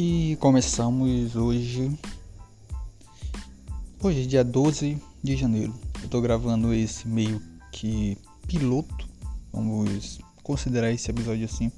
[0.00, 1.90] E começamos hoje.
[4.00, 5.74] Hoje, dia 12 de janeiro.
[6.00, 7.42] Eu tô gravando esse meio
[7.72, 9.08] que piloto.
[9.52, 11.72] Vamos considerar esse episódio assim.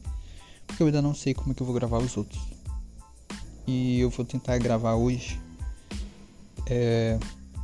[0.67, 2.43] Porque eu ainda não sei como é que eu vou gravar os outros.
[3.67, 5.41] E eu vou tentar gravar hoje.
[6.67, 7.19] É,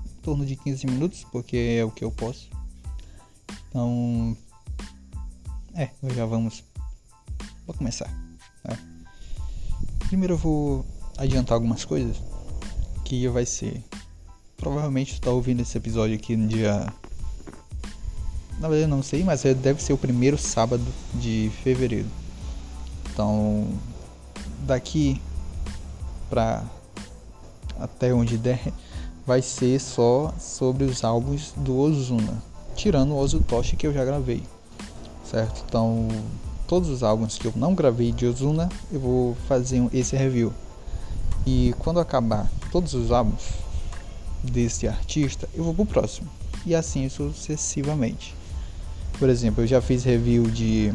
[0.07, 2.49] em torno de 15 minutos, porque é o que eu posso.
[3.69, 4.35] Então.
[5.75, 6.65] É, já vamos.
[7.67, 8.26] Vou começar.
[10.09, 10.87] Primeiro eu vou
[11.19, 12.17] adiantar algumas coisas
[13.05, 13.83] que vai ser.
[14.57, 16.87] Provavelmente tu tá ouvindo esse episódio aqui no dia.
[18.61, 20.85] Na verdade eu não sei, mas é, deve ser o primeiro sábado
[21.15, 22.09] de fevereiro.
[23.13, 23.67] Então
[24.67, 25.21] daqui
[26.31, 26.65] pra
[27.79, 28.73] até onde der
[29.27, 32.43] vai ser só sobre os álbuns do Ozuna,
[32.77, 34.43] tirando o Ozutoshi que eu já gravei,
[35.25, 35.65] certo?
[35.69, 36.09] Então
[36.67, 40.53] todos os álbuns que eu não gravei de Ozuna, eu vou fazer esse review.
[41.47, 43.43] E quando acabar todos os álbuns
[44.43, 46.29] desse artista, eu vou pro próximo.
[46.65, 48.35] E assim sucessivamente.
[49.19, 50.93] Por exemplo, eu já fiz review de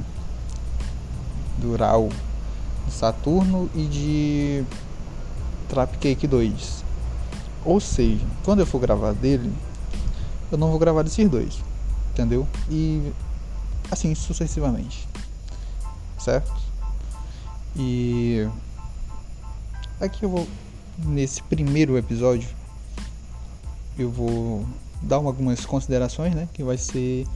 [1.57, 2.09] Dural
[2.89, 4.65] Saturno e de
[5.69, 6.83] Trap Cake 2.
[7.63, 9.51] Ou seja, quando eu for gravar dele,
[10.51, 11.59] eu não vou gravar desses dois.
[12.11, 12.45] Entendeu?
[12.69, 13.13] E
[13.89, 15.10] assim sucessivamente
[16.23, 16.51] certo?
[17.75, 18.47] E
[19.99, 20.47] aqui eu vou
[20.97, 22.49] nesse primeiro episódio
[23.97, 24.65] eu vou
[25.01, 27.27] dar algumas considerações, né, que vai ser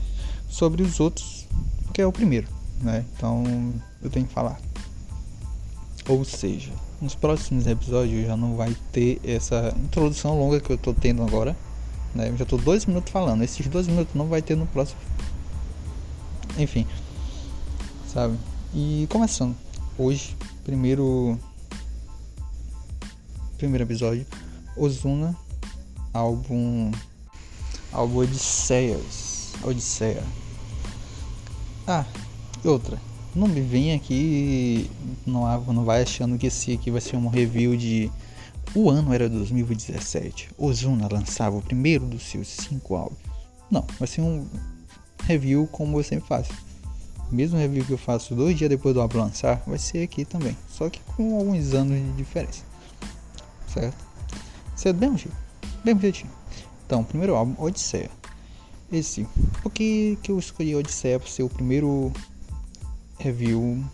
[0.48, 1.46] sobre os outros,
[1.92, 2.48] que é o primeiro,
[2.80, 3.04] né?
[3.16, 3.44] Então
[4.02, 4.58] eu tenho que falar.
[6.08, 10.94] Ou seja, nos próximos episódios já não vai ter essa introdução longa que eu tô
[10.94, 11.56] tendo agora,
[12.14, 12.28] né?
[12.28, 15.00] Eu já tô dois minutos falando, esses dois minutos não vai ter no próximo.
[16.58, 16.86] Enfim,
[18.06, 18.38] sabe?
[18.74, 19.56] E começando
[19.96, 21.38] hoje, primeiro
[23.56, 24.26] primeiro episódio,
[24.76, 25.36] Ozuna,
[26.12, 26.90] álbum
[27.92, 30.22] álbum Odisseias, Odisseia.
[31.86, 32.04] Ah,
[32.64, 33.00] outra.
[33.34, 34.90] Não me vem aqui,
[35.26, 38.10] não, não vai achando que esse aqui vai ser um review de
[38.74, 40.50] o ano era 2017.
[40.58, 43.18] Ozuna lançava o primeiro dos seus cinco álbuns.
[43.70, 44.46] Não, vai ser um
[45.24, 46.52] review como eu sempre faço
[47.30, 50.56] mesmo review que eu faço dois dias depois do álbum lançar, vai ser aqui também.
[50.68, 52.62] Só que com alguns anos de diferença.
[53.72, 53.96] Certo?
[54.74, 54.96] Certo?
[54.96, 55.36] Bem jeito.
[55.84, 56.30] Bem jeitinho.
[56.86, 58.10] Então, primeiro álbum, Odisseia.
[58.92, 59.26] Esse.
[59.62, 62.12] Por que, que eu escolhi Odisseia para ser o primeiro
[63.18, 63.84] review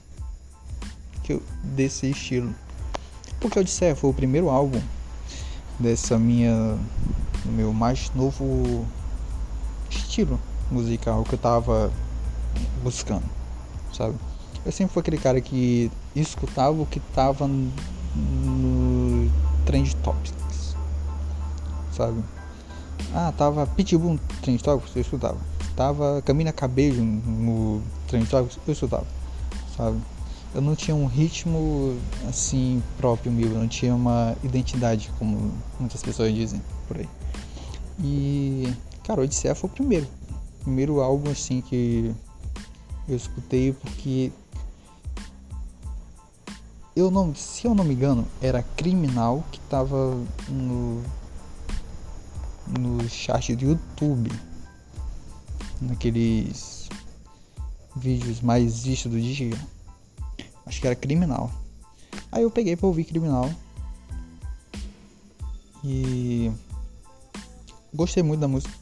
[1.22, 2.54] que eu, desse estilo?
[3.40, 4.80] Porque Odisseia foi o primeiro álbum
[5.78, 6.78] dessa minha.
[7.46, 8.86] meu mais novo
[9.90, 10.38] estilo
[10.70, 11.92] musical que eu tava
[12.82, 13.24] buscando,
[13.92, 14.14] sabe?
[14.64, 19.30] Eu sempre fui aquele cara que escutava o que tava no
[19.66, 20.76] Trend Topics,
[21.92, 22.22] sabe?
[23.14, 25.38] Ah, tava Pitbull no Trend Topics, eu escutava.
[25.76, 29.06] Tava Camina Cabello no Trend Topics, eu escutava,
[29.76, 29.98] sabe?
[30.54, 31.96] Eu não tinha um ritmo
[32.28, 37.08] assim próprio meu, eu não tinha uma identidade, como muitas pessoas dizem por aí.
[37.98, 38.72] E,
[39.04, 40.06] cara, Odisseia foi o primeiro.
[40.60, 42.14] Primeiro álbum assim que
[43.08, 44.32] eu escutei porque
[46.94, 50.16] eu não, se eu não me engano, era Criminal que tava
[50.48, 51.02] no
[52.78, 54.30] no chat do YouTube,
[55.80, 56.88] naqueles
[57.96, 59.58] vídeos mais vistos do dia.
[60.64, 61.50] Acho que era Criminal.
[62.30, 63.50] Aí eu peguei para ouvir Criminal
[65.84, 66.50] e
[67.92, 68.72] gostei muito da música.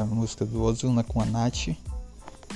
[0.00, 1.68] a música do Ozuna com a Nath.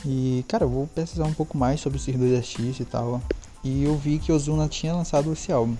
[0.04, 3.20] E, cara, eu vou pesquisar um pouco mais sobre esses dois artistas e tal.
[3.62, 5.76] E eu vi que Ozuna tinha lançado esse álbum.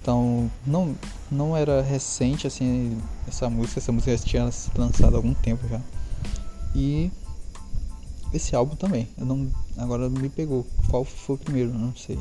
[0.00, 0.94] Então, não,
[1.30, 3.80] não era recente, assim, essa música.
[3.80, 5.80] Essa música já tinha sido lançada há algum tempo já.
[6.74, 7.10] E
[8.32, 9.08] esse álbum também.
[9.18, 10.64] Eu não, agora me pegou.
[10.88, 11.72] Qual foi o primeiro?
[11.72, 12.18] Não sei.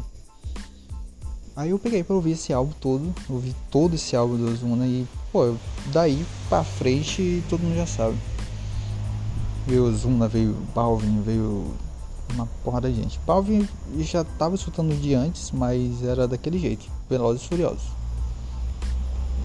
[1.56, 3.14] Aí eu peguei pra ouvir esse álbum todo.
[3.30, 5.56] Ouvi todo esse álbum do Ozuna e, pô,
[5.94, 8.18] daí pra frente todo mundo já sabe.
[9.66, 11.74] Veio Zuna, veio Balvin, veio
[12.34, 13.20] uma porrada de gente.
[13.26, 13.68] Balvin
[14.00, 17.88] já tava escutando de antes, mas era daquele jeito, Velozes e Furiosos.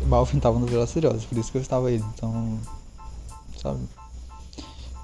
[0.07, 2.59] Balvin tava no Velozes e Furiosos, por isso que eu estava ele, então.
[3.61, 3.81] Sabe?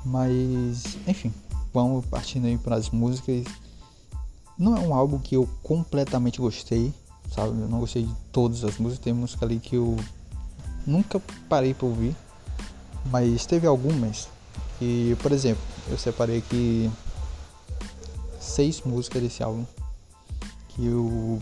[0.05, 1.33] Mas, enfim,
[1.73, 3.45] vamos partindo aí para as músicas.
[4.59, 6.93] Não é um álbum que eu completamente gostei,
[7.35, 7.49] sabe?
[7.49, 9.97] Eu não gostei de todas as músicas, tem música ali que eu
[10.87, 12.17] nunca parei para ouvir,
[13.11, 14.29] mas teve algumas
[14.81, 16.91] e, por exemplo, eu separei aqui
[18.41, 19.65] seis músicas desse álbum
[20.69, 21.41] que eu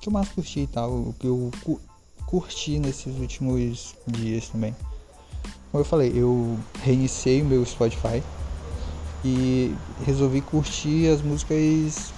[0.00, 1.80] que eu mais curti e tal, que eu cu
[2.26, 4.74] curti nesses últimos dias também.
[5.70, 8.22] Como eu falei, eu reiniciei o meu Spotify
[9.24, 12.12] e resolvi curtir as músicas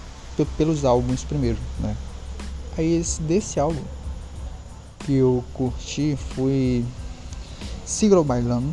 [0.56, 1.96] pelos álbuns primeiro, né?
[2.76, 3.82] Aí esse, desse álbum
[5.00, 6.84] que eu curti foi
[7.84, 8.72] Siglo Bailando,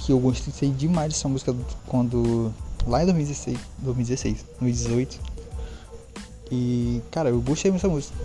[0.00, 1.54] que eu gostei demais dessa música
[1.86, 2.52] quando
[2.86, 5.20] lá em 2016, 2016, 2018.
[6.50, 8.16] E cara, eu gostei dessa música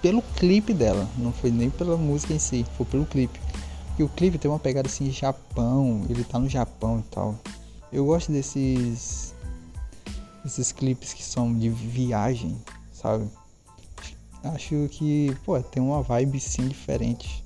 [0.00, 3.38] pelo clipe dela, não foi nem pela música em si, foi pelo clipe.
[3.98, 7.34] E o clipe tem uma pegada assim Japão, ele tá no Japão e tal.
[7.92, 9.34] Eu gosto desses
[10.44, 12.56] esses clipes que são de viagem,
[12.92, 13.28] sabe?
[14.44, 17.44] Acho que, pô, tem uma vibe sim diferente.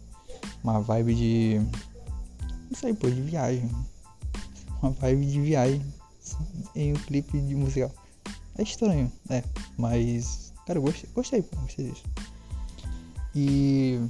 [0.62, 1.60] Uma vibe de
[2.70, 3.68] não sei, pô, de viagem.
[4.80, 5.84] Uma vibe de viagem
[6.74, 7.90] em um clipe de musical.
[8.56, 9.42] É estranho, né?
[9.76, 12.04] Mas, cara, eu gostei, gostei, pô, gostei disso.
[13.34, 14.00] E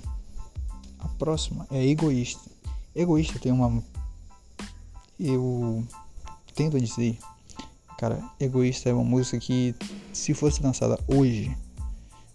[0.99, 2.51] a próxima é Egoísta.
[2.95, 3.83] Egoísta tem uma.
[5.19, 5.85] Eu
[6.55, 7.19] tendo a dizer,
[7.99, 9.75] cara, Egoísta é uma música que,
[10.13, 11.57] se fosse lançada hoje,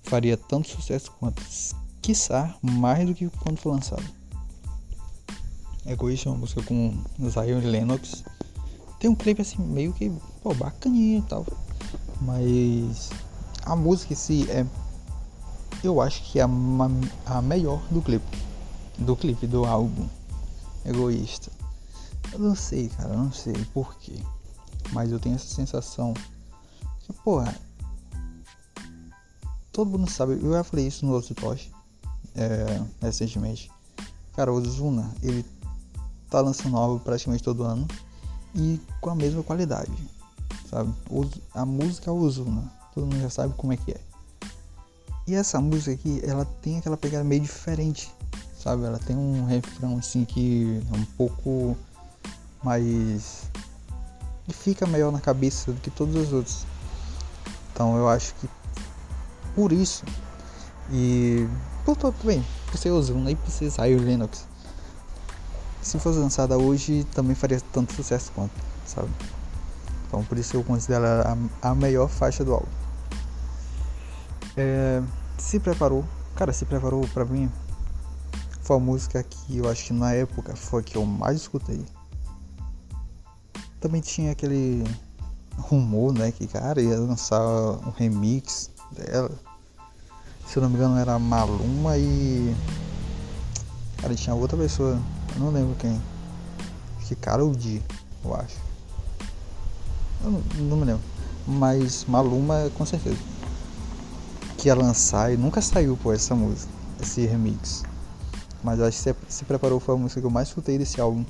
[0.04, 1.44] faria tanto sucesso quanto,
[2.01, 4.04] quiçá, mais do que quando foi lançada.
[5.86, 6.98] Egoísta é uma música com
[7.30, 8.24] Zion Lennox.
[9.00, 10.12] Tem um clipe assim, meio que,
[10.42, 11.46] pô, bacaninho e tal.
[12.22, 13.12] Mas
[13.64, 14.66] a música em si é
[15.84, 16.50] eu acho que é a,
[17.28, 18.26] a melhor do clipe.
[18.98, 20.08] Do clipe, do álbum.
[20.84, 21.52] Egoísta.
[22.34, 24.16] Eu não sei, cara, eu não sei porquê.
[24.92, 26.14] Mas eu tenho essa sensação.
[27.02, 27.56] Que, porra.
[29.72, 31.72] Todo mundo sabe, eu já falei isso no outro post.
[32.34, 33.70] É, recentemente.
[34.36, 35.46] Cara, o Zuna, ele
[36.36, 37.88] tá lançando álbum praticamente todo ano.
[38.54, 39.92] E com a mesma qualidade.
[40.70, 40.94] Sabe?
[41.54, 42.72] A música Ozuna.
[42.94, 44.00] Todo mundo já sabe como é que é.
[45.28, 48.12] E essa música aqui, ela tem aquela pegada meio diferente,
[48.58, 48.84] sabe?
[48.84, 51.76] Ela tem um refrão assim que é um pouco
[52.64, 53.50] mais.
[54.48, 56.66] e fica melhor na cabeça do que todos os outros.
[57.74, 58.48] Então eu acho que
[59.56, 60.06] por isso
[60.92, 61.48] e
[61.84, 64.46] por todo bem, por ser Ozuna e por ser Zion Lennox,
[65.86, 68.52] se fosse lançada hoje também faria tanto sucesso quanto,
[68.88, 69.10] sabe?
[70.08, 71.38] Então por isso eu considero a,
[71.70, 72.68] a melhor faixa do álbum.
[74.58, 75.04] É,
[75.38, 76.04] se preparou,
[76.36, 77.52] cara, se preparou pra mim.
[78.62, 81.86] Foi a música que eu acho que na época foi a que eu mais escutei.
[83.80, 84.84] Também tinha aquele
[85.56, 89.32] rumor, né, que cara ia lançar um remix dela.
[90.48, 92.56] Se eu não me engano era Maluma e.
[93.98, 95.00] Cara, tinha outra pessoa,
[95.40, 96.02] não lembro quem.
[96.98, 97.82] Acho que Karol D,
[98.24, 98.58] eu acho.
[100.24, 101.04] Eu não, não me lembro.
[101.48, 103.36] Mas Maluma com certeza
[104.66, 107.84] que ia lançar e nunca saiu por essa música, esse remix.
[108.64, 111.24] Mas acho que se, se preparou foi a música que eu mais escutei desse álbum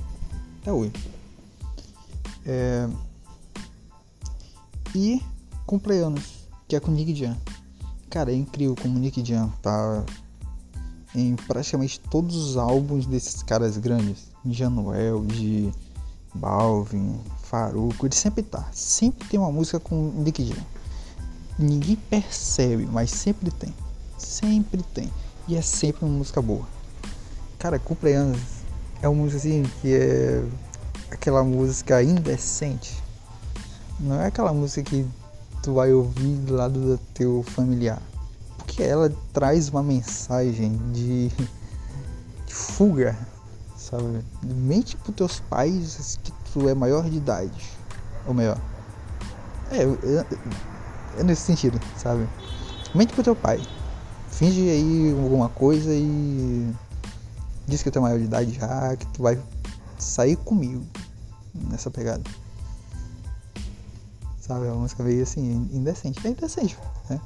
[0.61, 0.93] até hoje.
[2.45, 2.87] É...
[4.95, 5.21] E
[5.65, 7.35] Cumpleanos, que é com Nick Jam.
[8.09, 10.05] Cara, é incrível como Nick Jam tá
[11.15, 14.31] em praticamente todos os álbuns desses caras grandes.
[14.45, 15.71] Januel, de
[16.33, 18.67] Balvin, Faruco, ele sempre tá.
[18.71, 20.63] Sempre tem uma música com Nick Jam
[21.57, 23.73] ninguém percebe, mas sempre tem.
[24.17, 25.11] Sempre tem.
[25.47, 26.65] E é sempre uma música boa.
[27.57, 28.39] Cara, Cumpleanos
[29.01, 30.43] é uma música assim que é
[31.11, 33.01] aquela música indecente.
[33.99, 35.05] Não é aquela música que
[35.63, 38.01] tu vai ouvir do lado do teu familiar.
[38.75, 41.29] Porque ela traz uma mensagem de,
[42.45, 43.17] de fuga,
[43.77, 44.21] sabe?
[44.43, 47.71] Mente pros teus pais que tu é maior de idade.
[48.27, 48.59] Ou melhor.
[49.71, 49.83] É,
[51.17, 52.27] é nesse sentido, sabe?
[52.93, 53.65] Mente pro teu pai.
[54.29, 56.69] Finge aí alguma coisa e
[57.65, 59.41] diz que tu é maior de idade já, que tu vai
[59.97, 60.85] sair comigo
[61.53, 62.23] nessa pegada.
[64.41, 66.27] Sabe, é uma música meio assim, indecente.
[66.27, 66.77] É indecente,
[67.09, 67.21] né?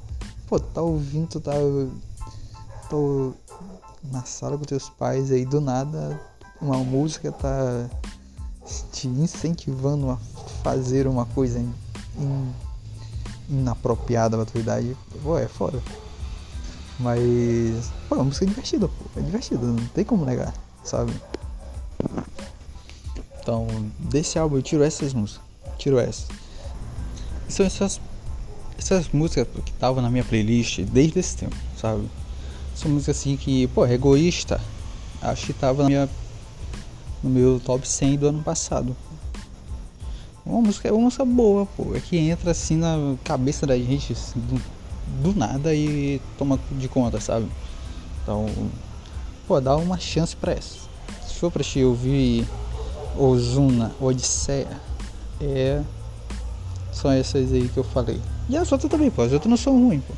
[0.49, 1.53] Pô, tá ouvindo, tu tá.
[2.89, 3.33] Tô
[4.03, 6.19] na sala com teus pais aí do nada
[6.61, 7.89] uma música tá
[8.91, 10.17] te incentivando a
[10.63, 11.73] fazer uma coisa em,
[12.17, 12.53] em
[13.49, 15.81] inapropriada pra tua idade, pô, é foda.
[16.99, 19.19] Mas, pô, é música divertida, pô.
[19.19, 20.53] É divertida, não tem como negar,
[20.83, 21.13] sabe?
[23.41, 25.41] Então, desse álbum eu tiro essas músicas.
[25.77, 26.27] Tiro essas.
[27.47, 27.99] são essas,
[28.79, 32.09] essas músicas que estavam na minha playlist desde esse tempo, sabe?
[32.73, 34.59] São músicas assim que, pô, é egoísta.
[35.21, 36.09] Acho que tava na minha,
[37.21, 38.95] no meu top 100 do ano passado.
[40.45, 41.93] Uma música, é uma música boa, pô.
[41.93, 44.41] É que entra assim na cabeça da gente assim,
[45.21, 47.47] do nada e toma de conta, sabe?
[48.23, 48.47] Então,
[49.45, 50.77] pô, dá uma chance pra essa.
[51.27, 52.47] Se for pra te ouvir
[53.17, 54.79] Ozuna, Odisseia,
[55.41, 55.81] é.
[56.99, 58.19] São essas aí que eu falei.
[58.49, 59.21] E as outras também, pô.
[59.21, 60.13] As outras não são ruins, pô.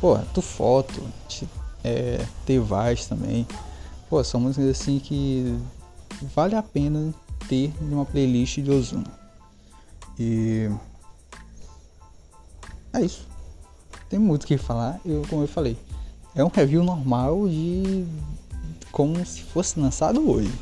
[0.00, 1.48] Pô, tu foto, te,
[1.82, 3.46] é, T-Vaz também.
[4.10, 5.58] Pô, são músicas assim que
[6.34, 7.14] vale a pena
[7.48, 9.10] ter numa playlist de Ozuna.
[10.18, 10.70] E
[12.92, 13.26] é isso.
[14.10, 15.78] Tem muito o que falar, eu como eu falei.
[16.34, 18.04] É um review normal de
[18.92, 20.52] como se fosse lançado hoje.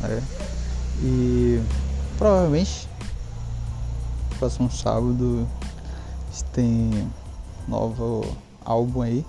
[0.00, 0.22] Né?
[1.02, 1.60] E
[2.18, 2.89] provavelmente
[4.40, 5.46] próximo sábado
[6.54, 7.12] tem
[7.68, 8.24] novo
[8.64, 9.24] álbum aí.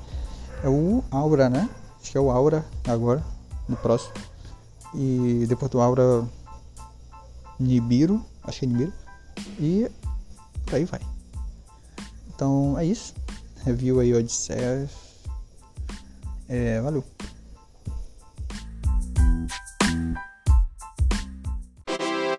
[0.64, 1.70] É o Aura, né?
[2.02, 3.22] Acho que é o Aura agora,
[3.68, 4.14] no próximo.
[4.96, 6.26] E depois do Aura
[7.60, 8.94] Nibiru, acho que é Nibiru.
[9.60, 9.92] E
[10.66, 11.02] por aí vai.
[12.34, 13.14] Então é isso.
[13.66, 14.90] Review aí Odisseia.
[16.48, 17.04] É, valeu.